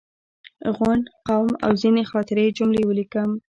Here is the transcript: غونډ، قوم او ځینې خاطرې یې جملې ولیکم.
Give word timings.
غونډ، 0.75 1.03
قوم 1.27 1.49
او 1.65 1.71
ځینې 1.81 2.03
خاطرې 2.11 2.43
یې 2.47 2.55
جملې 2.57 2.83
ولیکم. 2.85 3.29